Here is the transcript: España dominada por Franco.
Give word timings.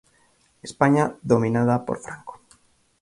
España 0.63 1.13
dominada 1.21 1.85
por 1.85 1.99
Franco. 1.99 2.41